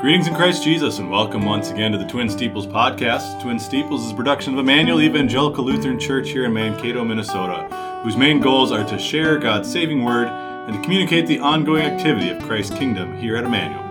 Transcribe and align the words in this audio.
Greetings 0.00 0.28
in 0.28 0.34
Christ 0.36 0.62
Jesus, 0.62 1.00
and 1.00 1.10
welcome 1.10 1.44
once 1.44 1.70
again 1.70 1.90
to 1.90 1.98
the 1.98 2.06
Twin 2.06 2.30
Steeples 2.30 2.68
podcast. 2.68 3.42
Twin 3.42 3.58
Steeples 3.58 4.04
is 4.04 4.12
a 4.12 4.14
production 4.14 4.52
of 4.52 4.60
Emmanuel 4.60 5.00
Evangelical 5.00 5.64
Lutheran 5.64 5.98
Church 5.98 6.30
here 6.30 6.44
in 6.44 6.52
Mankato, 6.52 7.04
Minnesota, 7.04 7.66
whose 8.04 8.16
main 8.16 8.38
goals 8.38 8.70
are 8.70 8.84
to 8.84 8.96
share 8.96 9.38
God's 9.38 9.68
saving 9.68 10.04
word 10.04 10.28
and 10.28 10.76
to 10.76 10.80
communicate 10.82 11.26
the 11.26 11.40
ongoing 11.40 11.82
activity 11.82 12.30
of 12.30 12.40
Christ's 12.44 12.78
kingdom 12.78 13.18
here 13.18 13.36
at 13.36 13.42
Emmanuel. 13.42 13.87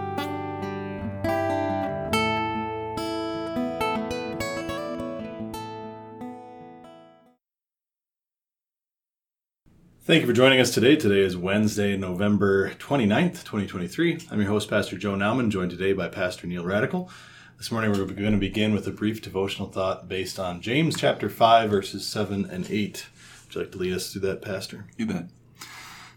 Thank 10.08 10.22
you 10.22 10.28
for 10.28 10.32
joining 10.32 10.62
us 10.62 10.74
today. 10.74 10.96
Today 10.96 11.20
is 11.20 11.36
Wednesday, 11.36 11.98
November 11.98 12.72
29th, 12.76 13.44
2023. 13.44 14.20
I'm 14.32 14.40
your 14.40 14.48
host, 14.48 14.70
Pastor 14.70 14.98
Joe 14.98 15.16
Nauman, 15.16 15.50
joined 15.50 15.72
today 15.72 15.92
by 15.92 16.08
Pastor 16.08 16.48
Neil 16.48 16.64
Radichel. 16.64 17.10
This 17.58 17.74
morning 17.74 17.92
we're 17.92 18.06
going 18.06 18.32
to 18.32 18.38
begin 18.38 18.74
with 18.74 18.88
a 18.88 18.92
brief 18.92 19.22
devotional 19.22 19.68
thought 19.68 20.08
based 20.08 20.40
on 20.40 20.62
James 20.62 20.96
chapter 20.96 21.28
5, 21.28 21.70
verses 21.70 22.08
7 22.08 22.46
and 22.46 22.72
8. 22.72 23.06
Would 23.48 23.56
you 23.56 23.62
like 23.62 23.72
to 23.74 23.78
lead 23.78 23.92
us 23.92 24.10
through 24.10 24.22
that, 24.22 24.42
Pastor? 24.42 24.86
You 24.96 25.08
bet. 25.08 25.26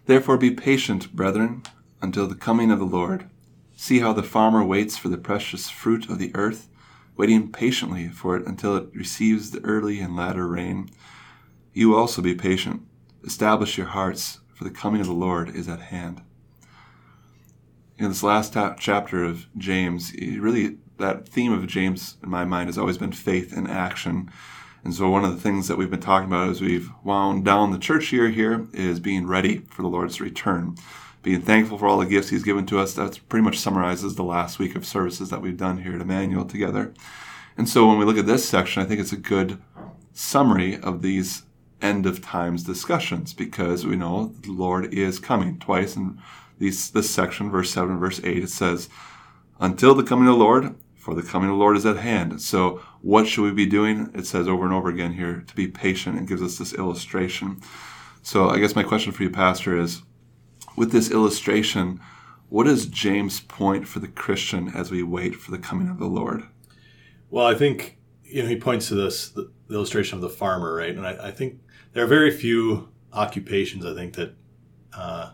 Therefore 0.06 0.38
be 0.38 0.52
patient, 0.52 1.12
brethren, 1.12 1.64
until 2.00 2.28
the 2.28 2.36
coming 2.36 2.70
of 2.70 2.78
the 2.78 2.84
Lord. 2.84 3.28
See 3.74 3.98
how 3.98 4.12
the 4.12 4.22
farmer 4.22 4.64
waits 4.64 4.98
for 4.98 5.08
the 5.08 5.18
precious 5.18 5.68
fruit 5.68 6.08
of 6.08 6.20
the 6.20 6.30
earth, 6.36 6.68
waiting 7.16 7.50
patiently 7.50 8.08
for 8.08 8.36
it 8.36 8.46
until 8.46 8.76
it 8.76 8.94
receives 8.94 9.50
the 9.50 9.64
early 9.64 9.98
and 9.98 10.14
latter 10.14 10.46
rain. 10.46 10.90
You 11.72 11.96
also 11.96 12.22
be 12.22 12.36
patient 12.36 12.86
Establish 13.24 13.76
your 13.76 13.88
hearts, 13.88 14.40
for 14.54 14.64
the 14.64 14.70
coming 14.70 15.00
of 15.00 15.06
the 15.06 15.12
Lord 15.12 15.54
is 15.54 15.68
at 15.68 15.80
hand. 15.80 16.22
In 17.98 18.08
this 18.08 18.22
last 18.22 18.54
ta- 18.54 18.76
chapter 18.78 19.24
of 19.24 19.46
James, 19.58 20.12
really 20.14 20.78
that 20.98 21.28
theme 21.28 21.52
of 21.52 21.66
James 21.66 22.16
in 22.22 22.30
my 22.30 22.44
mind 22.44 22.68
has 22.68 22.78
always 22.78 22.98
been 22.98 23.12
faith 23.12 23.56
in 23.56 23.66
action. 23.66 24.30
And 24.84 24.94
so 24.94 25.10
one 25.10 25.24
of 25.24 25.34
the 25.34 25.40
things 25.40 25.68
that 25.68 25.76
we've 25.76 25.90
been 25.90 26.00
talking 26.00 26.28
about 26.28 26.48
as 26.48 26.60
we've 26.60 26.90
wound 27.04 27.44
down 27.44 27.72
the 27.72 27.78
church 27.78 28.12
year 28.12 28.30
here 28.30 28.66
is 28.72 29.00
being 29.00 29.26
ready 29.26 29.58
for 29.70 29.82
the 29.82 29.88
Lord's 29.88 30.20
return. 30.20 30.76
Being 31.22 31.42
thankful 31.42 31.76
for 31.76 31.86
all 31.86 31.98
the 31.98 32.06
gifts 32.06 32.30
he's 32.30 32.44
given 32.44 32.64
to 32.66 32.78
us. 32.78 32.94
That 32.94 33.20
pretty 33.28 33.44
much 33.44 33.58
summarizes 33.58 34.14
the 34.14 34.24
last 34.24 34.58
week 34.58 34.74
of 34.74 34.86
services 34.86 35.28
that 35.28 35.42
we've 35.42 35.56
done 35.56 35.82
here 35.82 35.94
at 35.94 36.00
Emmanuel 36.00 36.46
together. 36.46 36.94
And 37.58 37.68
so 37.68 37.86
when 37.86 37.98
we 37.98 38.06
look 38.06 38.16
at 38.16 38.26
this 38.26 38.48
section, 38.48 38.82
I 38.82 38.86
think 38.86 39.00
it's 39.00 39.12
a 39.12 39.18
good 39.18 39.60
summary 40.14 40.80
of 40.80 41.02
these 41.02 41.42
end 41.82 42.06
of 42.06 42.22
times 42.22 42.64
discussions 42.64 43.32
because 43.32 43.86
we 43.86 43.96
know 43.96 44.34
the 44.40 44.52
Lord 44.52 44.92
is 44.92 45.18
coming 45.18 45.58
twice 45.58 45.96
in 45.96 46.20
these, 46.58 46.90
this 46.90 47.10
section, 47.10 47.50
verse 47.50 47.70
7 47.72 47.98
verse 47.98 48.20
8, 48.22 48.44
it 48.44 48.50
says, 48.50 48.88
Until 49.58 49.94
the 49.94 50.02
coming 50.02 50.28
of 50.28 50.34
the 50.34 50.44
Lord, 50.44 50.74
for 51.00 51.14
the 51.14 51.22
coming 51.22 51.48
of 51.48 51.54
the 51.54 51.58
Lord 51.58 51.76
is 51.76 51.86
at 51.86 51.96
hand. 51.96 52.42
So, 52.42 52.82
what 53.00 53.26
should 53.26 53.42
we 53.42 53.52
be 53.52 53.64
doing? 53.64 54.10
It 54.14 54.26
says 54.26 54.46
over 54.46 54.64
and 54.64 54.74
over 54.74 54.90
again 54.90 55.14
here 55.14 55.42
to 55.46 55.56
be 55.56 55.66
patient 55.66 56.18
and 56.18 56.28
gives 56.28 56.42
us 56.42 56.58
this 56.58 56.74
illustration. 56.74 57.62
So, 58.22 58.50
I 58.50 58.58
guess 58.58 58.76
my 58.76 58.82
question 58.82 59.10
for 59.10 59.22
you, 59.22 59.30
Pastor, 59.30 59.78
is 59.78 60.02
with 60.76 60.92
this 60.92 61.10
illustration, 61.10 62.00
what 62.50 62.66
is 62.66 62.86
James' 62.86 63.40
point 63.40 63.88
for 63.88 64.00
the 64.00 64.08
Christian 64.08 64.68
as 64.74 64.90
we 64.90 65.02
wait 65.02 65.34
for 65.36 65.50
the 65.50 65.58
coming 65.58 65.88
of 65.88 65.98
the 65.98 66.06
Lord? 66.06 66.42
Well, 67.30 67.46
I 67.46 67.54
think 67.54 67.96
you 68.30 68.42
know 68.42 68.48
he 68.48 68.56
points 68.56 68.88
to 68.88 68.94
this 68.94 69.30
the 69.30 69.50
illustration 69.70 70.16
of 70.16 70.22
the 70.22 70.28
farmer, 70.28 70.74
right? 70.74 70.94
And 70.94 71.06
I, 71.06 71.28
I 71.28 71.30
think 71.30 71.60
there 71.92 72.04
are 72.04 72.08
very 72.08 72.30
few 72.30 72.88
occupations 73.12 73.84
I 73.84 73.94
think 73.94 74.14
that 74.14 74.34
uh, 74.92 75.32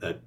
that 0.00 0.20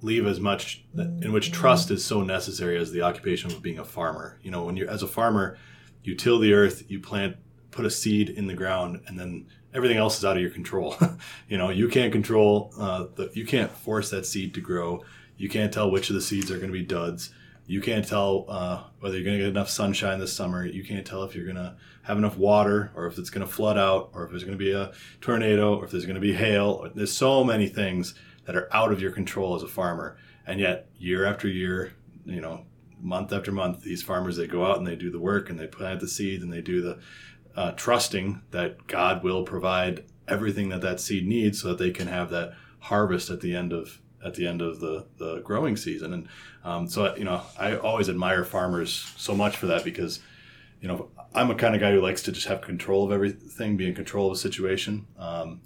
leave 0.00 0.26
as 0.26 0.40
much 0.40 0.84
in 0.94 1.32
which 1.32 1.52
trust 1.52 1.90
is 1.90 2.04
so 2.04 2.22
necessary 2.22 2.76
as 2.76 2.90
the 2.90 3.02
occupation 3.02 3.52
of 3.52 3.62
being 3.62 3.78
a 3.78 3.84
farmer. 3.84 4.38
You 4.42 4.50
know, 4.50 4.64
when 4.64 4.76
you're 4.76 4.90
as 4.90 5.02
a 5.02 5.08
farmer, 5.08 5.58
you 6.02 6.14
till 6.14 6.38
the 6.38 6.52
earth, 6.52 6.84
you 6.88 7.00
plant, 7.00 7.36
put 7.70 7.84
a 7.84 7.90
seed 7.90 8.28
in 8.28 8.46
the 8.46 8.54
ground, 8.54 9.00
and 9.06 9.18
then 9.18 9.46
everything 9.72 9.96
else 9.96 10.18
is 10.18 10.24
out 10.24 10.36
of 10.36 10.42
your 10.42 10.50
control. 10.50 10.96
you 11.48 11.56
know, 11.56 11.70
you 11.70 11.88
can't 11.88 12.12
control 12.12 12.72
uh, 12.78 13.06
the, 13.14 13.30
you 13.34 13.46
can't 13.46 13.70
force 13.70 14.10
that 14.10 14.26
seed 14.26 14.54
to 14.54 14.60
grow. 14.60 15.04
You 15.36 15.48
can't 15.48 15.72
tell 15.72 15.90
which 15.90 16.10
of 16.10 16.14
the 16.14 16.22
seeds 16.22 16.50
are 16.50 16.56
going 16.56 16.68
to 16.68 16.72
be 16.72 16.84
duds. 16.84 17.32
You 17.66 17.80
can't 17.80 18.06
tell 18.06 18.46
uh, 18.48 18.82
whether 19.00 19.16
you're 19.16 19.24
going 19.24 19.38
to 19.38 19.44
get 19.44 19.50
enough 19.50 19.70
sunshine 19.70 20.18
this 20.18 20.32
summer. 20.32 20.66
You 20.66 20.84
can't 20.84 21.06
tell 21.06 21.22
if 21.22 21.34
you're 21.34 21.44
going 21.44 21.56
to 21.56 21.76
have 22.02 22.18
enough 22.18 22.36
water 22.36 22.90
or 22.94 23.06
if 23.06 23.18
it's 23.18 23.30
going 23.30 23.46
to 23.46 23.52
flood 23.52 23.78
out 23.78 24.10
or 24.12 24.24
if 24.24 24.30
there's 24.30 24.44
going 24.44 24.58
to 24.58 24.64
be 24.64 24.72
a 24.72 24.92
tornado 25.20 25.76
or 25.76 25.84
if 25.84 25.90
there's 25.90 26.04
going 26.04 26.16
to 26.16 26.20
be 26.20 26.32
hail. 26.32 26.90
There's 26.94 27.12
so 27.12 27.44
many 27.44 27.68
things 27.68 28.14
that 28.46 28.56
are 28.56 28.68
out 28.74 28.92
of 28.92 29.00
your 29.00 29.12
control 29.12 29.54
as 29.54 29.62
a 29.62 29.68
farmer. 29.68 30.16
And 30.46 30.58
yet, 30.58 30.88
year 30.98 31.24
after 31.24 31.46
year, 31.46 31.92
you 32.26 32.40
know, 32.40 32.64
month 33.00 33.32
after 33.32 33.52
month, 33.52 33.82
these 33.82 34.02
farmers, 34.02 34.36
they 34.36 34.46
go 34.46 34.66
out 34.66 34.78
and 34.78 34.86
they 34.86 34.96
do 34.96 35.10
the 35.10 35.20
work 35.20 35.48
and 35.48 35.58
they 35.58 35.66
plant 35.66 36.00
the 36.00 36.08
seed 36.08 36.42
and 36.42 36.52
they 36.52 36.60
do 36.60 36.82
the 36.82 36.98
uh, 37.54 37.72
trusting 37.72 38.42
that 38.50 38.86
God 38.86 39.22
will 39.22 39.44
provide 39.44 40.04
everything 40.26 40.68
that 40.70 40.80
that 40.80 41.00
seed 41.00 41.26
needs 41.26 41.60
so 41.60 41.68
that 41.68 41.78
they 41.78 41.90
can 41.90 42.08
have 42.08 42.30
that 42.30 42.54
harvest 42.80 43.30
at 43.30 43.40
the 43.40 43.54
end 43.54 43.72
of 43.72 44.00
at 44.24 44.34
the 44.34 44.46
end 44.46 44.62
of 44.62 44.80
the, 44.80 45.06
the 45.18 45.40
growing 45.40 45.76
season. 45.76 46.12
And 46.12 46.28
um, 46.64 46.88
so, 46.88 47.14
you 47.16 47.24
know, 47.24 47.42
I 47.58 47.76
always 47.76 48.08
admire 48.08 48.44
farmers 48.44 49.12
so 49.16 49.34
much 49.34 49.56
for 49.56 49.66
that 49.66 49.84
because, 49.84 50.20
you 50.80 50.88
know, 50.88 51.08
I'm 51.34 51.50
a 51.50 51.54
kind 51.54 51.74
of 51.74 51.80
guy 51.80 51.92
who 51.92 52.00
likes 52.00 52.22
to 52.22 52.32
just 52.32 52.46
have 52.48 52.60
control 52.60 53.04
of 53.04 53.12
everything, 53.12 53.76
be 53.76 53.88
in 53.88 53.94
control 53.94 54.28
of 54.28 54.34
a 54.34 54.38
situation. 54.38 55.06
Um, 55.18 55.60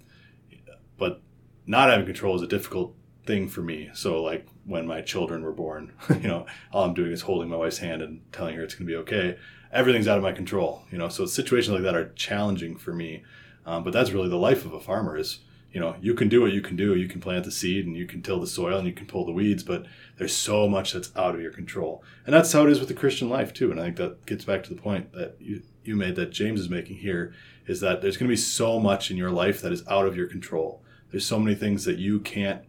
but 0.99 1.21
not 1.67 1.91
having 1.91 2.07
control 2.07 2.37
is 2.37 2.43
a 2.43 2.47
difficult 2.47 2.95
thing 3.27 3.49
for 3.49 3.61
me. 3.61 3.91
So, 3.93 4.23
like 4.23 4.47
when 4.65 4.87
my 4.87 5.01
children 5.01 5.43
were 5.43 5.53
born, 5.53 5.93
you 6.09 6.29
know, 6.29 6.47
all 6.73 6.85
I'm 6.85 6.95
doing 6.95 7.13
is 7.13 7.23
holding 7.23 7.49
my 7.49 7.57
wife's 7.57 7.79
hand 7.79 8.03
and 8.03 8.21
telling 8.33 8.57
her 8.57 8.63
it's 8.63 8.75
going 8.75 8.87
to 8.87 8.93
be 8.93 8.97
okay. 8.99 9.39
Everything's 9.73 10.09
out 10.09 10.17
of 10.17 10.23
my 10.23 10.33
control, 10.33 10.85
you 10.91 10.99
know. 10.99 11.09
So 11.09 11.27
situations 11.27 11.75
like 11.75 11.83
that 11.83 11.97
are 11.97 12.11
challenging 12.11 12.77
for 12.77 12.95
me. 12.95 13.25
Um, 13.67 13.83
but 13.83 13.93
that's 13.93 14.13
really 14.13 14.29
the 14.29 14.37
life 14.37 14.65
of 14.65 14.73
a 14.73 14.81
farmer 14.81 15.17
is 15.17 15.41
you 15.77 15.83
know, 15.83 15.95
you 16.01 16.15
can 16.15 16.31
do 16.31 16.41
what 16.41 16.53
you 16.53 16.63
can 16.63 16.75
do. 16.75 16.95
You 16.95 17.07
can 17.07 17.21
plant 17.21 17.45
the 17.45 17.51
seed 17.51 17.85
and 17.85 17.95
you 17.95 18.07
can 18.07 18.23
till 18.23 18.41
the 18.41 18.47
soil 18.47 18.79
and 18.79 18.87
you 18.87 18.95
can 18.95 19.07
pull 19.07 19.27
the 19.27 19.33
weeds, 19.33 19.63
but 19.63 19.85
there's 20.17 20.35
so 20.35 20.67
much 20.67 20.95
that's 20.95 21.15
out 21.15 21.35
of 21.35 21.43
your 21.43 21.53
control. 21.53 22.03
And 22.25 22.35
that's 22.35 22.51
how 22.51 22.65
it 22.65 22.71
is 22.71 22.79
with 22.79 22.89
the 22.89 22.95
Christian 22.95 23.29
life 23.29 23.53
too. 23.53 23.71
And 23.71 23.79
I 23.79 23.85
think 23.85 23.97
that 23.99 24.25
gets 24.25 24.47
back 24.47 24.63
to 24.63 24.75
the 24.75 24.81
point 24.81 25.13
that 25.13 25.37
you, 25.39 25.61
you 25.85 25.95
made 25.95 26.17
that 26.17 26.31
James 26.31 26.61
is 26.61 26.71
making 26.71 26.97
here 26.97 27.35
is 27.67 27.81
that 27.81 28.01
there's 28.01 28.17
going 28.17 28.27
to 28.27 28.33
be 28.33 28.37
so 28.37 28.81
much 28.81 29.11
in 29.11 29.19
your 29.19 29.31
life 29.31 29.61
that 29.61 29.71
is 29.71 29.87
out 29.87 30.07
of 30.07 30.17
your 30.17 30.27
control. 30.27 30.83
There's 31.11 31.27
so 31.27 31.39
many 31.39 31.55
things 31.55 31.85
that 31.85 31.99
you 31.99 32.21
can't 32.21 32.63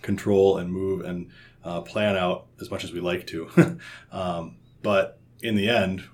control 0.00 0.56
and 0.56 0.72
move 0.72 1.04
and 1.04 1.28
uh, 1.62 1.82
plan 1.82 2.16
out 2.16 2.46
as 2.58 2.70
much 2.70 2.84
as 2.84 2.92
we 2.94 3.00
like 3.00 3.26
to. 3.26 3.78
um, 4.12 4.56
but 4.82 5.20
in 5.42 5.56
the 5.56 5.68
end, 5.68 6.04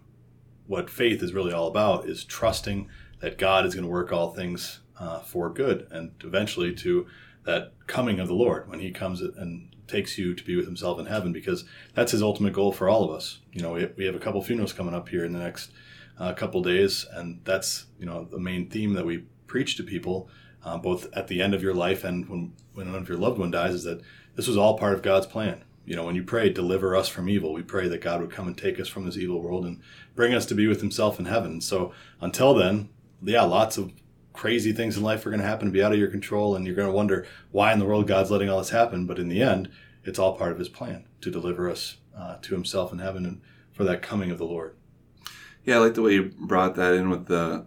what 0.67 0.91
faith 0.91 1.23
is 1.23 1.33
really 1.33 1.53
all 1.53 1.69
about 1.69 2.09
is 2.09 2.25
trusting 2.25 2.89
that 3.21 3.39
God 3.39 3.65
is 3.65 3.77
going 3.77 3.85
to 3.85 3.91
work 3.93 4.13
all 4.13 4.35
things 4.35 4.81
uh, 4.99 5.21
for 5.21 5.51
good 5.51 5.87
and 5.91 6.13
eventually 6.25 6.75
to 6.75 7.07
that 7.45 7.73
coming 7.87 8.19
of 8.19 8.29
the 8.29 8.35
Lord 8.35 8.69
when 8.69 8.81
he 8.81 8.91
comes 8.91 9.21
and 9.21 9.75
takes 9.87 10.19
you 10.19 10.35
to 10.35 10.45
be 10.45 10.57
with 10.57 10.67
himself 10.67 10.99
in 10.99 11.07
heaven 11.07 11.33
because 11.33 11.65
that's 11.95 12.13
his 12.13 12.23
ultimate 12.23 12.53
goal 12.53 12.73
for 12.73 12.89
all 12.89 13.05
of 13.05 13.11
us. 13.11 13.39
You 13.53 13.63
know, 13.63 13.73
we, 13.73 13.87
we 13.97 14.05
have 14.05 14.17
a 14.17 14.21
couple 14.21 14.43
funerals 14.43 14.73
coming 14.73 14.95
up 14.95 15.09
here 15.09 15.25
in 15.25 15.33
the 15.33 15.39
next 15.39 15.71
uh, 16.19 16.33
couple 16.33 16.63
days 16.63 17.07
and 17.13 17.41
that's, 17.45 17.87
you 17.99 18.07
know, 18.07 18.25
the 18.25 18.39
main 18.39 18.69
theme 18.69 18.95
that 18.95 19.07
we 19.07 19.25
preach 19.47 19.77
to 19.77 19.83
people 19.85 20.29
uh, 20.65 20.77
both 20.77 21.07
at 21.13 21.29
the 21.29 21.41
end 21.41 21.55
of 21.55 21.63
your 21.63 21.75
life 21.75 22.03
and 22.03 22.29
when, 22.29 22.53
when 22.75 22.93
one 22.93 23.03
of 23.03 23.09
your 23.09 23.19
loved 23.19 23.39
one 23.39 23.53
dies 23.53 23.75
is 23.75 23.85
that 23.85 24.03
this 24.35 24.49
was 24.49 24.57
all 24.57 24.77
part 24.77 24.95
of 24.95 25.03
God's 25.03 25.27
plan. 25.27 25.63
You 25.85 25.95
know, 25.95 26.05
when 26.05 26.17
you 26.17 26.25
pray, 26.25 26.51
deliver 26.51 26.97
us 26.97 27.09
from 27.09 27.29
evil, 27.29 27.53
we 27.53 27.63
pray 27.63 27.87
that 27.87 28.01
God 28.01 28.21
would 28.21 28.33
come 28.33 28.49
and 28.49 28.59
take 28.59 28.81
us 28.81 28.89
from 28.89 29.07
this 29.07 29.17
evil 29.17 29.41
world 29.41 29.65
and 29.65 29.81
bring 30.17 30.35
us 30.35 30.45
to 30.47 30.55
be 30.57 30.67
with 30.67 30.81
himself 30.81 31.21
in 31.21 31.27
heaven. 31.27 31.61
So 31.61 31.93
until 32.21 32.55
then, 32.55 32.89
yeah, 33.23 33.43
lots 33.43 33.79
of 33.79 33.93
crazy 34.37 34.73
things 34.73 34.97
in 34.97 35.03
life 35.03 35.25
are 35.27 35.31
going 35.31 35.41
to 35.41 35.47
happen 35.47 35.71
be 35.71 35.83
out 35.83 35.93
of 35.93 35.99
your 35.99 36.11
control 36.11 36.55
and 36.55 36.67
you're 36.67 36.77
going 36.77 36.89
to 36.89 36.95
wonder 36.95 37.27
why 37.51 37.73
in 37.73 37.79
the 37.79 37.85
world 37.85 38.07
god's 38.07 38.31
letting 38.31 38.49
all 38.49 38.59
this 38.59 38.71
happen. 38.71 39.07
But 39.07 39.19
in 39.19 39.29
the 39.29 39.43
end 39.43 39.71
it's 40.05 40.19
all 40.19 40.37
part 40.37 40.53
of 40.53 40.59
his 40.59 40.69
plan 40.69 41.05
to 41.21 41.31
deliver 41.31 41.69
us 41.69 41.97
uh, 42.17 42.37
to 42.43 42.55
himself 42.55 42.93
in 42.93 42.99
heaven 42.99 43.27
and 43.27 43.41
for 43.73 43.85
that 43.85 44.03
coming 44.03 44.31
of 44.31 44.39
the 44.39 44.45
lord. 44.45 44.77
Yeah 45.65 45.77
i 45.77 45.79
like 45.79 45.95
the 45.95 46.03
way 46.03 46.15
you 46.15 46.33
brought 46.39 46.77
that 46.77 46.95
in 46.95 47.11
with 47.11 47.27
the 47.27 47.67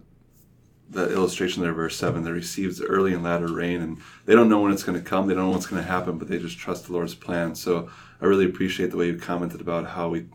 the 0.88 1.12
illustration 1.12 1.62
there 1.62 1.72
verse 1.72 1.96
7 1.96 2.24
that 2.24 2.32
receives 2.32 2.78
the 2.78 2.86
early 2.86 3.14
and 3.14 3.22
latter 3.22 3.52
rain 3.52 3.80
and 3.80 3.98
they 4.24 4.34
don't 4.34 4.48
know 4.48 4.60
when 4.60 4.72
it's 4.72 4.82
going 4.82 4.98
to 4.98 5.08
come. 5.08 5.28
They 5.28 5.34
don't 5.34 5.46
know 5.46 5.52
what's 5.52 5.66
going 5.66 5.82
to 5.82 5.88
happen 5.88 6.18
but 6.18 6.28
they 6.28 6.38
just 6.38 6.58
trust 6.58 6.86
the 6.86 6.92
lord's 6.92 7.14
plan. 7.14 7.54
So 7.54 7.90
i 8.20 8.26
really 8.26 8.46
appreciate 8.46 8.90
the 8.90 8.96
way 8.96 9.06
you 9.06 9.16
commented 9.16 9.60
about 9.60 9.86
how 9.88 10.08
we 10.08 10.26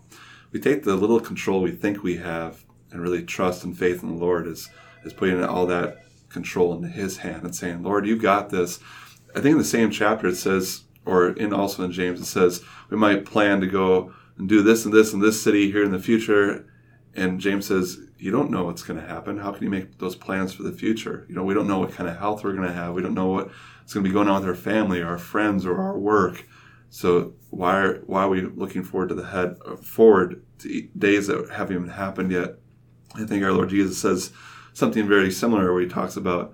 we 0.52 0.60
take 0.60 0.84
the 0.84 0.96
little 0.96 1.20
control 1.20 1.62
we 1.62 1.72
think 1.72 2.04
we 2.04 2.18
have 2.18 2.64
and 2.92 3.02
really 3.02 3.24
trust 3.24 3.64
and 3.64 3.78
faith 3.78 4.04
in 4.04 4.10
the 4.10 4.24
lord 4.24 4.48
is 4.48 4.70
is 5.04 5.14
putting 5.14 5.44
all 5.44 5.68
that 5.68 6.06
control 6.36 6.76
into 6.76 6.90
his 6.90 7.18
hand 7.18 7.44
and 7.44 7.56
saying, 7.56 7.82
Lord, 7.82 8.06
you 8.06 8.18
got 8.18 8.50
this. 8.50 8.80
I 9.36 9.40
think 9.40 9.54
in 9.54 9.58
the 9.58 9.64
same 9.64 9.90
chapter 9.90 10.28
it 10.28 10.36
says, 10.36 10.84
or 11.06 11.30
in 11.30 11.54
also 11.54 11.84
in 11.84 11.92
James, 11.92 12.20
it 12.20 12.26
says, 12.26 12.62
we 12.90 12.98
might 12.98 13.26
plan 13.26 13.62
to 13.62 13.68
go 13.68 14.14
and 14.38 14.50
do 14.50 14.62
this 14.62 14.84
and 14.86 14.94
this 14.94 15.14
in 15.14 15.22
this 15.22 15.42
city 15.42 15.72
here 15.72 15.84
in 15.84 15.92
the 15.92 16.00
future. 16.00 16.68
And 17.16 17.40
James 17.40 17.68
says, 17.68 18.00
you 18.18 18.32
don't 18.32 18.52
know 18.52 18.66
what's 18.66 18.84
going 18.84 19.00
to 19.00 19.08
happen. 19.08 19.38
How 19.38 19.54
can 19.54 19.64
you 19.64 19.70
make 19.70 19.98
those 19.98 20.16
plans 20.16 20.54
for 20.54 20.64
the 20.64 20.74
future? 20.74 21.26
You 21.30 21.36
know, 21.36 21.44
we 21.44 21.54
don't 21.54 21.68
know 21.68 21.80
what 21.80 21.94
kind 21.94 22.10
of 22.10 22.18
health 22.18 22.44
we're 22.44 22.54
going 22.54 22.68
to 22.68 22.74
have. 22.74 22.94
We 22.94 23.02
don't 23.02 23.14
know 23.14 23.28
what's 23.28 23.94
going 23.94 24.04
to 24.04 24.10
be 24.10 24.14
going 24.14 24.28
on 24.28 24.42
with 24.42 24.50
our 24.50 24.56
family, 24.56 25.02
our 25.02 25.18
friends, 25.18 25.66
or 25.66 25.82
our 25.82 25.98
work. 25.98 26.46
So 26.90 27.34
why 27.50 27.78
are, 27.78 27.96
why 28.06 28.24
are 28.24 28.30
we 28.30 28.42
looking 28.42 28.84
forward 28.84 29.10
to 29.10 29.16
the 29.16 29.28
head 29.28 29.58
forward 29.82 30.44
to 30.60 30.88
days 30.98 31.28
that 31.28 31.50
haven't 31.50 31.76
even 31.76 31.90
happened 31.90 32.32
yet? 32.32 32.56
I 33.16 33.26
think 33.26 33.44
our 33.44 33.54
Lord 33.54 33.70
Jesus 33.70 33.98
says 34.02 34.34
something 34.76 35.08
very 35.08 35.32
similar 35.32 35.74
where 35.74 35.82
he 35.82 35.88
talks 35.88 36.16
about 36.16 36.54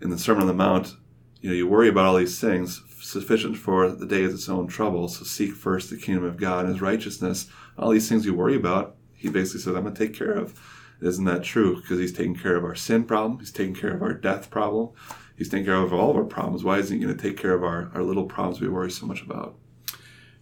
in 0.00 0.10
the 0.10 0.18
Sermon 0.18 0.42
on 0.42 0.46
the 0.46 0.54
Mount, 0.54 0.94
you 1.40 1.48
know, 1.48 1.56
you 1.56 1.66
worry 1.66 1.88
about 1.88 2.04
all 2.04 2.16
these 2.16 2.38
things, 2.38 2.82
sufficient 3.00 3.56
for 3.56 3.90
the 3.90 4.06
day 4.06 4.22
is 4.22 4.34
its 4.34 4.48
own 4.48 4.68
trouble. 4.68 5.08
So 5.08 5.24
seek 5.24 5.54
first 5.54 5.90
the 5.90 5.96
kingdom 5.96 6.24
of 6.24 6.36
God 6.36 6.66
and 6.66 6.74
his 6.74 6.82
righteousness. 6.82 7.48
All 7.76 7.90
these 7.90 8.08
things 8.08 8.24
you 8.24 8.34
worry 8.34 8.54
about, 8.54 8.96
he 9.14 9.28
basically 9.28 9.60
says, 9.60 9.74
I'm 9.74 9.82
going 9.82 9.94
to 9.94 10.06
take 10.06 10.16
care 10.16 10.32
of. 10.32 10.60
Isn't 11.00 11.24
that 11.24 11.42
true? 11.42 11.80
Because 11.80 11.98
he's 11.98 12.12
taking 12.12 12.36
care 12.36 12.56
of 12.56 12.64
our 12.64 12.76
sin 12.76 13.04
problem, 13.04 13.40
he's 13.40 13.50
taking 13.50 13.74
care 13.74 13.94
of 13.94 14.02
our 14.02 14.12
death 14.12 14.50
problem, 14.50 14.90
he's 15.36 15.48
taking 15.48 15.64
care 15.64 15.74
of 15.74 15.92
all 15.92 16.10
of 16.10 16.16
our 16.16 16.24
problems. 16.24 16.62
Why 16.62 16.78
isn't 16.78 16.96
he 16.96 17.02
going 17.02 17.16
to 17.16 17.20
take 17.20 17.36
care 17.36 17.54
of 17.54 17.64
our, 17.64 17.90
our 17.94 18.02
little 18.02 18.26
problems 18.26 18.60
we 18.60 18.68
worry 18.68 18.90
so 18.90 19.06
much 19.06 19.22
about? 19.22 19.56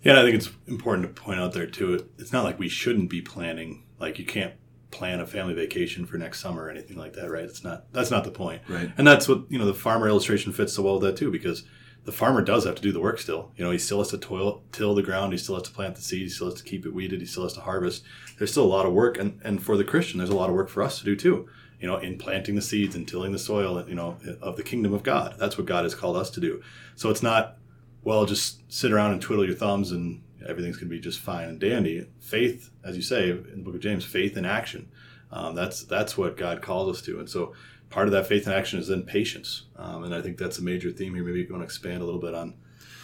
Yeah, 0.02 0.20
I 0.20 0.22
think 0.22 0.34
it's 0.34 0.50
important 0.66 1.14
to 1.14 1.22
point 1.22 1.40
out 1.40 1.52
there 1.52 1.66
too. 1.66 2.08
It's 2.18 2.32
not 2.32 2.44
like 2.44 2.58
we 2.58 2.68
shouldn't 2.68 3.08
be 3.08 3.22
planning. 3.22 3.84
Like 3.98 4.18
you 4.18 4.24
can't 4.24 4.54
plan 4.90 5.20
a 5.20 5.26
family 5.26 5.54
vacation 5.54 6.06
for 6.06 6.18
next 6.18 6.40
summer 6.40 6.64
or 6.64 6.70
anything 6.70 6.96
like 6.96 7.12
that, 7.14 7.30
right? 7.30 7.44
It's 7.44 7.64
not. 7.64 7.92
That's 7.92 8.10
not 8.10 8.24
the 8.24 8.30
point. 8.30 8.62
Right. 8.68 8.90
And 8.96 9.06
that's 9.06 9.28
what 9.28 9.44
you 9.48 9.58
know. 9.58 9.66
The 9.66 9.74
farmer 9.74 10.08
illustration 10.08 10.52
fits 10.52 10.72
so 10.72 10.82
well 10.82 10.94
with 10.94 11.02
that 11.02 11.16
too, 11.16 11.30
because 11.30 11.64
the 12.04 12.12
farmer 12.12 12.42
does 12.42 12.64
have 12.64 12.74
to 12.76 12.82
do 12.82 12.92
the 12.92 13.00
work 13.00 13.18
still. 13.18 13.52
You 13.56 13.64
know, 13.64 13.70
he 13.70 13.78
still 13.78 13.98
has 13.98 14.08
to 14.08 14.18
toil, 14.18 14.62
till 14.72 14.94
the 14.94 15.02
ground. 15.02 15.32
He 15.32 15.38
still 15.38 15.54
has 15.54 15.64
to 15.64 15.72
plant 15.72 15.96
the 15.96 16.02
seed. 16.02 16.22
He 16.22 16.28
still 16.28 16.50
has 16.50 16.60
to 16.60 16.64
keep 16.64 16.86
it 16.86 16.94
weeded. 16.94 17.20
He 17.20 17.26
still 17.26 17.44
has 17.44 17.52
to 17.54 17.60
harvest. 17.60 18.04
There's 18.38 18.50
still 18.50 18.64
a 18.64 18.66
lot 18.66 18.86
of 18.86 18.92
work, 18.92 19.18
and 19.18 19.40
and 19.44 19.62
for 19.62 19.76
the 19.76 19.84
Christian, 19.84 20.18
there's 20.18 20.30
a 20.30 20.36
lot 20.36 20.48
of 20.48 20.56
work 20.56 20.68
for 20.68 20.82
us 20.82 20.98
to 20.98 21.04
do 21.04 21.16
too. 21.16 21.48
You 21.80 21.86
know, 21.86 21.96
in 21.96 22.18
planting 22.18 22.56
the 22.56 22.62
seeds 22.62 22.94
and 22.94 23.08
tilling 23.08 23.32
the 23.32 23.38
soil, 23.38 23.82
you 23.88 23.94
know, 23.94 24.18
of 24.42 24.56
the 24.56 24.62
kingdom 24.62 24.92
of 24.92 25.02
God. 25.02 25.36
That's 25.38 25.56
what 25.56 25.66
God 25.66 25.84
has 25.84 25.94
called 25.94 26.16
us 26.16 26.28
to 26.32 26.40
do. 26.40 26.62
So 26.94 27.08
it's 27.08 27.22
not 27.22 27.56
well, 28.02 28.24
just 28.24 28.60
sit 28.72 28.92
around 28.92 29.12
and 29.12 29.20
twiddle 29.20 29.44
your 29.44 29.54
thumbs 29.54 29.92
and 29.92 30.22
everything's 30.46 30.76
going 30.76 30.88
to 30.88 30.94
be 30.94 31.00
just 31.00 31.20
fine 31.20 31.48
and 31.48 31.60
dandy. 31.60 32.06
Faith, 32.20 32.70
as 32.84 32.96
you 32.96 33.02
say 33.02 33.30
in 33.30 33.56
the 33.56 33.62
book 33.62 33.74
of 33.74 33.80
James, 33.80 34.04
faith 34.04 34.36
in 34.36 34.44
action. 34.44 34.90
Um, 35.32 35.54
that's 35.54 35.84
that's 35.84 36.18
what 36.18 36.36
God 36.36 36.60
calls 36.60 36.96
us 36.96 37.02
to, 37.06 37.18
and 37.20 37.28
so 37.28 37.54
part 37.88 38.06
of 38.06 38.12
that 38.12 38.26
faith 38.26 38.46
in 38.46 38.52
action 38.52 38.78
is 38.78 38.88
then 38.88 39.02
patience. 39.02 39.64
Um, 39.76 40.04
and 40.04 40.14
I 40.14 40.22
think 40.22 40.38
that's 40.38 40.58
a 40.58 40.62
major 40.62 40.90
theme 40.90 41.14
here. 41.14 41.24
Maybe 41.24 41.40
you 41.40 41.48
want 41.50 41.62
to 41.62 41.64
expand 41.64 42.02
a 42.02 42.04
little 42.04 42.20
bit 42.20 42.34
on 42.34 42.54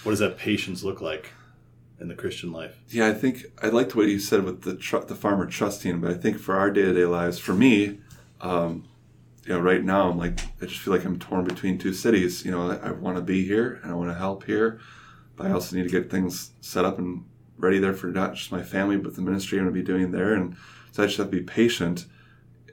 what 0.02 0.12
does 0.12 0.18
that 0.20 0.36
patience 0.36 0.82
look 0.82 1.00
like 1.00 1.32
in 2.00 2.08
the 2.08 2.14
Christian 2.14 2.52
life. 2.52 2.76
Yeah, 2.88 3.08
I 3.08 3.14
think 3.14 3.44
I 3.62 3.68
liked 3.68 3.94
what 3.94 4.08
you 4.08 4.18
said 4.18 4.44
with 4.44 4.62
the 4.62 4.76
tr- 4.76 4.98
the 4.98 5.14
farmer 5.14 5.46
trusting, 5.46 6.00
but 6.00 6.10
I 6.10 6.14
think 6.14 6.38
for 6.38 6.56
our 6.56 6.70
day 6.70 6.82
to 6.82 6.94
day 6.94 7.04
lives, 7.04 7.38
for 7.38 7.54
me. 7.54 7.98
Um, 8.40 8.88
you 9.46 9.52
know, 9.52 9.60
right 9.60 9.82
now 9.82 10.10
I'm 10.10 10.18
like 10.18 10.40
I 10.60 10.66
just 10.66 10.80
feel 10.80 10.92
like 10.92 11.04
I'm 11.04 11.18
torn 11.18 11.44
between 11.44 11.78
two 11.78 11.92
cities. 11.92 12.44
You 12.44 12.50
know, 12.50 12.70
I, 12.70 12.88
I 12.88 12.90
want 12.90 13.16
to 13.16 13.22
be 13.22 13.46
here 13.46 13.78
and 13.82 13.92
I 13.92 13.94
want 13.94 14.10
to 14.10 14.14
help 14.14 14.44
here, 14.44 14.80
but 15.36 15.46
I 15.46 15.52
also 15.52 15.76
need 15.76 15.84
to 15.84 15.88
get 15.90 16.10
things 16.10 16.52
set 16.60 16.84
up 16.84 16.98
and 16.98 17.24
ready 17.58 17.78
there 17.78 17.94
for 17.94 18.08
not 18.08 18.34
just 18.34 18.52
my 18.52 18.62
family, 18.62 18.96
but 18.96 19.14
the 19.14 19.22
ministry 19.22 19.58
I'm 19.58 19.64
going 19.64 19.74
to 19.74 19.80
be 19.80 19.86
doing 19.86 20.10
there. 20.10 20.34
And 20.34 20.56
so 20.92 21.02
I 21.02 21.06
just 21.06 21.18
have 21.18 21.30
to 21.30 21.36
be 21.36 21.42
patient, 21.42 22.06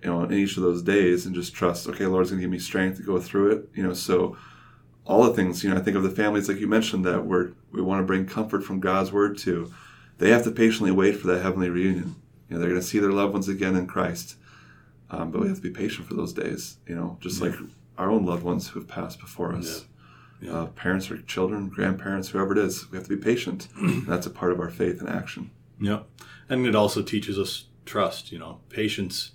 you 0.02 0.10
know, 0.10 0.24
in 0.24 0.34
each 0.34 0.58
of 0.58 0.64
those 0.64 0.82
days 0.82 1.26
and 1.26 1.36
just 1.36 1.54
trust, 1.54 1.88
okay, 1.88 2.06
Lord's 2.06 2.32
going 2.32 2.40
to 2.40 2.44
give 2.44 2.52
me 2.52 2.60
strength 2.60 2.98
to 2.98 3.04
go 3.04 3.20
through 3.20 3.52
it. 3.52 3.70
You 3.74 3.84
know, 3.84 3.94
so 3.94 4.38
all 5.06 5.24
the 5.24 5.34
things, 5.34 5.64
you 5.64 5.70
know, 5.70 5.78
I 5.78 5.82
think 5.82 5.98
of 5.98 6.04
the 6.04 6.10
families, 6.10 6.48
like 6.48 6.60
you 6.60 6.68
mentioned, 6.68 7.06
that 7.06 7.26
we're, 7.26 7.52
we 7.72 7.82
want 7.82 8.02
to 8.02 8.06
bring 8.06 8.26
comfort 8.26 8.64
from 8.64 8.80
God's 8.80 9.12
word 9.12 9.38
to. 9.40 9.72
They 10.18 10.30
have 10.30 10.44
to 10.44 10.52
patiently 10.52 10.92
wait 10.92 11.18
for 11.18 11.28
that 11.28 11.42
heavenly 11.42 11.70
reunion. 11.70 12.16
You 12.50 12.56
know, 12.56 12.60
they're 12.60 12.70
going 12.70 12.82
to 12.82 12.88
see 12.88 13.00
their 13.00 13.12
loved 13.12 13.34
ones 13.34 13.50
again 13.50 13.76
in 13.76 13.88
Christ. 13.88 14.36
Um, 15.10 15.32
but 15.32 15.42
we 15.42 15.48
have 15.48 15.58
to 15.58 15.64
be 15.64 15.70
patient 15.70 16.08
for 16.08 16.14
those 16.14 16.34
days, 16.34 16.78
you 16.88 16.96
know, 16.96 17.18
just 17.20 17.42
yeah. 17.42 17.50
like 17.50 17.60
our 17.98 18.10
own 18.10 18.26
loved 18.26 18.44
ones 18.44 18.70
who 18.70 18.80
have 18.80 18.88
passed 18.88 19.20
before 19.20 19.54
us. 19.54 19.66
Yeah 19.82 19.88
yeah. 19.88 19.93
Uh, 20.50 20.68
parents 20.68 21.10
or 21.10 21.22
children, 21.22 21.70
grandparents, 21.70 22.30
whoever 22.30 22.54
it 22.54 22.58
is. 22.58 22.90
We 22.92 22.98
have 22.98 23.08
to 23.08 23.16
be 23.16 23.24
patient. 23.24 23.68
That's 24.08 24.26
a 24.26 24.32
part 24.32 24.52
of 24.52 24.60
our 24.60 24.70
faith 24.70 25.00
and 25.00 25.10
action. 25.10 25.52
Yeah, 25.80 26.02
and 26.50 26.66
it 26.66 26.76
also 26.76 27.02
teaches 27.02 27.38
us 27.38 27.66
trust. 27.86 28.32
You 28.32 28.40
know, 28.40 28.60
patience. 28.70 29.32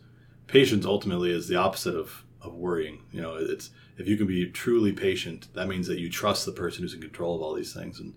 Patience 0.46 0.87
ultimately 0.87 1.31
is 1.31 1.49
the 1.49 1.56
opposite 1.56 1.94
of 1.94 2.25
of 2.40 2.55
worrying. 2.55 3.02
You 3.12 3.20
know, 3.20 3.37
it's 3.37 3.70
if 3.99 4.08
you 4.08 4.16
can 4.16 4.26
be 4.26 4.46
truly 4.46 4.93
patient, 4.93 5.49
that 5.55 5.69
means 5.69 5.87
that 5.88 5.99
you 5.99 6.08
trust 6.08 6.46
the 6.46 6.52
person 6.52 6.82
who's 6.82 6.94
in 6.94 7.00
control 7.00 7.37
of 7.37 7.43
all 7.43 7.55
these 7.55 7.75
things, 7.75 8.00
and 8.00 8.14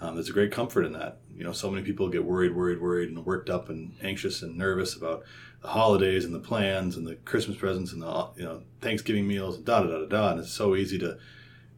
um, 0.00 0.14
there's 0.14 0.28
a 0.28 0.32
great 0.32 0.50
comfort 0.52 0.84
in 0.84 0.92
that. 0.92 1.18
You 1.34 1.44
know, 1.44 1.52
so 1.52 1.70
many 1.70 1.84
people 1.84 2.08
get 2.08 2.24
worried, 2.24 2.54
worried, 2.54 2.80
worried, 2.80 3.08
and 3.08 3.24
worked 3.24 3.48
up 3.48 3.68
and 3.68 3.94
anxious 4.02 4.42
and 4.42 4.58
nervous 4.58 4.94
about 4.94 5.22
the 5.62 5.68
holidays 5.68 6.24
and 6.24 6.34
the 6.34 6.40
plans 6.40 6.96
and 6.96 7.06
the 7.06 7.14
Christmas 7.14 7.56
presents 7.56 7.92
and 7.92 8.02
the 8.02 8.28
you 8.36 8.44
know 8.44 8.62
Thanksgiving 8.80 9.26
meals 9.28 9.56
and 9.56 9.64
da 9.64 9.80
da 9.80 9.86
da 9.86 9.98
da 10.00 10.06
da. 10.06 10.30
And 10.32 10.40
it's 10.40 10.52
so 10.52 10.74
easy 10.74 10.98
to 10.98 11.18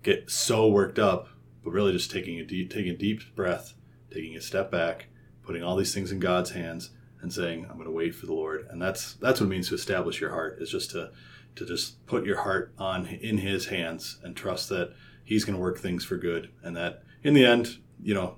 get 0.05 0.31
so 0.31 0.69
worked 0.69 0.99
up, 0.99 1.29
but 1.65 1.73
really 1.73 1.93
just 1.93 2.11
taking 2.11 2.39
a 2.39 2.45
deep, 2.45 2.71
taking 2.71 2.93
a 2.93 2.97
deep 2.97 3.35
breath, 3.35 3.75
taking 4.13 4.37
a 4.37 4.41
step 4.41 4.71
back, 4.71 5.07
putting 5.43 5.65
all 5.65 5.77
these 5.77 5.93
things 5.93 6.13
in 6.13 6.21
God's 6.21 6.51
hands, 6.51 6.91
and 7.21 7.33
saying, 7.33 7.65
"I'm 7.65 7.77
going 7.77 7.87
to 7.87 7.91
wait 7.91 8.15
for 8.15 8.27
the 8.27 8.35
Lord." 8.35 8.69
And 8.71 8.81
that's 8.81 9.15
that's 9.15 9.41
what 9.41 9.47
it 9.47 9.51
means 9.51 9.69
to 9.71 9.75
establish 9.75 10.21
your 10.21 10.31
heart. 10.31 10.59
Is 10.61 10.71
just 10.71 10.91
to 10.93 11.11
to 11.57 11.67
just 11.67 12.05
put 12.07 12.25
your 12.25 12.43
heart 12.43 12.73
on 12.79 13.07
in 13.07 13.39
His 13.39 13.67
hands 13.67 14.19
and 14.23 14.37
trust 14.37 14.69
that 14.69 14.95
He's 15.25 15.45
going 15.45 15.57
to 15.57 15.63
work 15.63 15.79
things 15.79 16.05
for 16.05 16.17
good, 16.17 16.51
and 16.63 16.77
that 16.77 17.03
in 17.25 17.35
the 17.35 17.47
end, 17.47 17.79
you 18.01 18.15
know, 18.15 18.37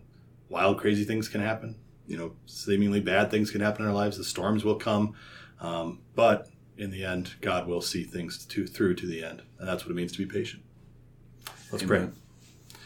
wild, 0.49 0.79
crazy 0.79 1.05
things 1.05 1.29
can 1.29 1.41
happen. 1.41 1.77
You 2.07 2.17
know, 2.17 2.33
seemingly 2.47 3.01
bad 3.01 3.31
things 3.31 3.51
can 3.51 3.61
happen 3.61 3.83
in 3.83 3.89
our 3.89 3.95
lives. 3.95 4.17
The 4.17 4.25
storms 4.25 4.65
will 4.65 4.77
come, 4.77 5.15
um, 5.61 6.01
but 6.15 6.49
in 6.79 6.91
the 6.91 7.05
end, 7.05 7.35
God 7.41 7.67
will 7.67 7.81
see 7.81 8.05
things 8.05 8.45
to, 8.47 8.67
through 8.67 8.95
to 8.97 9.07
the 9.07 9.25
end, 9.25 9.43
and 9.59 9.67
that's 9.67 9.85
what 9.85 9.91
it 9.91 9.95
means 9.95 10.12
to 10.12 10.19
be 10.19 10.27
patient. 10.27 10.62
Let's 11.76 11.90
Amen. 11.90 12.12
pray. 12.70 12.78